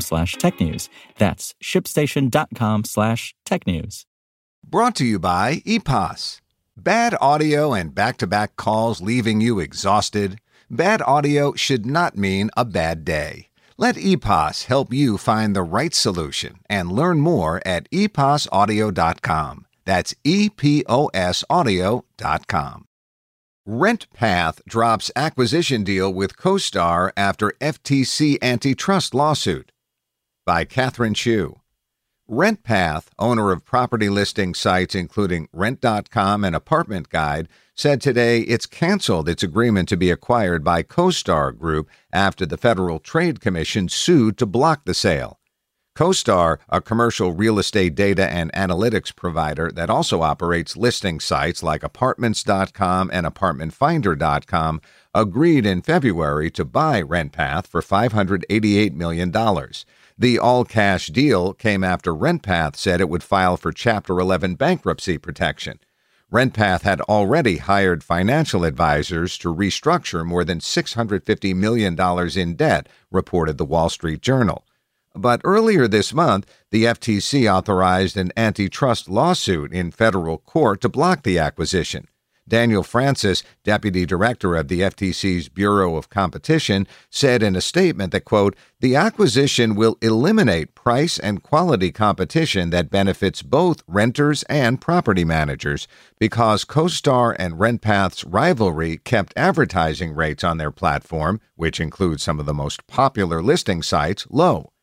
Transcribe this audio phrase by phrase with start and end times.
[0.00, 0.88] slash technews.
[1.18, 4.06] That's shipstation.com slash tech news.
[4.66, 6.40] Brought to you by EPOS.
[6.76, 10.40] Bad audio and back to back calls leaving you exhausted?
[10.70, 13.48] Bad audio should not mean a bad day.
[13.76, 19.66] Let EPOS help you find the right solution and learn more at eposaudio.com.
[19.84, 22.86] That's E P O S audio.com.
[23.68, 29.72] RentPath drops acquisition deal with CoStar after FTC antitrust lawsuit.
[30.46, 31.60] By Catherine Shu.
[32.30, 39.26] RentPath, owner of property listing sites including Rent.com and Apartment Guide, said today it's canceled
[39.26, 44.44] its agreement to be acquired by CoStar Group after the Federal Trade Commission sued to
[44.44, 45.40] block the sale.
[45.96, 51.82] CoStar, a commercial real estate data and analytics provider that also operates listing sites like
[51.82, 54.80] Apartments.com and ApartmentFinder.com,
[55.14, 59.32] agreed in February to buy RentPath for $588 million.
[60.16, 65.18] The all cash deal came after RentPath said it would file for Chapter 11 bankruptcy
[65.18, 65.80] protection.
[66.32, 71.98] RentPath had already hired financial advisors to restructure more than $650 million
[72.38, 74.64] in debt, reported the Wall Street Journal.
[75.16, 81.24] But earlier this month, the FTC authorized an antitrust lawsuit in federal court to block
[81.24, 82.06] the acquisition.
[82.46, 88.26] Daniel Francis, deputy director of the FTC's Bureau of Competition, said in a statement that,
[88.26, 95.24] quote, the acquisition will eliminate price and quality competition that benefits both renters and property
[95.24, 95.88] managers
[96.18, 102.44] because CoStar and RentPath's rivalry kept advertising rates on their platform, which includes some of
[102.44, 104.73] the most popular listing sites, low.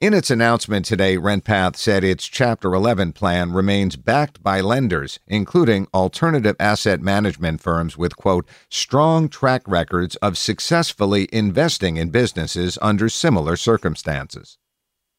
[0.00, 5.88] In its announcement today, RentPath said its Chapter 11 plan remains backed by lenders, including
[5.92, 13.08] alternative asset management firms with, quote, strong track records of successfully investing in businesses under
[13.08, 14.56] similar circumstances.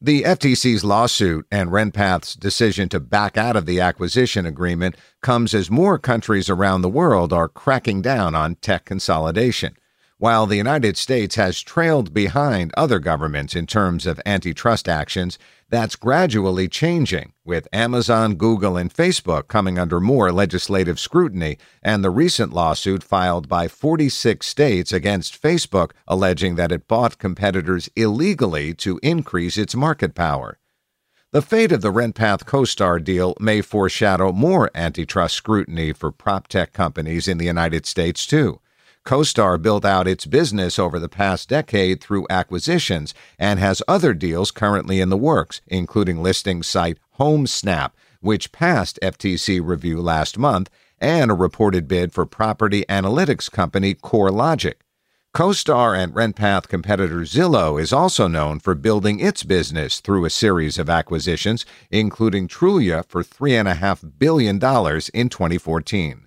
[0.00, 5.70] The FTC's lawsuit and RentPath's decision to back out of the acquisition agreement comes as
[5.70, 9.76] more countries around the world are cracking down on tech consolidation.
[10.20, 15.38] While the United States has trailed behind other governments in terms of antitrust actions,
[15.70, 22.10] that's gradually changing, with Amazon, Google, and Facebook coming under more legislative scrutiny, and the
[22.10, 29.00] recent lawsuit filed by 46 states against Facebook alleging that it bought competitors illegally to
[29.02, 30.58] increase its market power.
[31.32, 36.74] The fate of the RentPath CoStar deal may foreshadow more antitrust scrutiny for prop tech
[36.74, 38.60] companies in the United States, too.
[39.06, 44.50] CoStar built out its business over the past decade through acquisitions and has other deals
[44.50, 50.68] currently in the works, including listing site HomeSnap, which passed FTC review last month,
[50.98, 54.74] and a reported bid for property analytics company CoreLogic.
[55.34, 60.76] CoStar and RentPath competitor Zillow is also known for building its business through a series
[60.76, 66.26] of acquisitions, including Trulia for $3.5 billion in 2014.